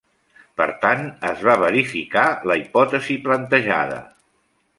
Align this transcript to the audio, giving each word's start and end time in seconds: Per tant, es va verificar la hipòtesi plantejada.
Per 0.61 0.65
tant, 0.85 1.03
es 1.31 1.43
va 1.47 1.55
verificar 1.65 2.25
la 2.53 2.57
hipòtesi 2.63 3.19
plantejada. 3.29 4.01